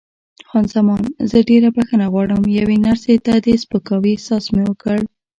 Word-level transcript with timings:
خان 0.49 0.65
زمان: 0.75 1.03
زه 1.29 1.37
ډېره 1.49 1.69
بښنه 1.75 2.05
غواړم، 2.13 2.41
یوې 2.59 2.77
نرسې 2.85 3.15
ته 3.25 3.33
د 3.45 3.47
سپکاوي 3.61 4.11
احساس 4.13 4.45
مې 4.53 4.63
وکړ. 4.69 4.97